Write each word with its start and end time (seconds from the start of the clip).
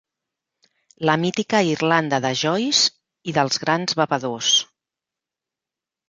La 1.09 1.15
mítica 1.23 1.59
Irlanda 1.73 2.19
de 2.23 2.31
Joyce 2.39 2.91
i 3.31 3.35
dels 3.39 3.61
grans 3.65 3.93
bevedors. 4.01 4.55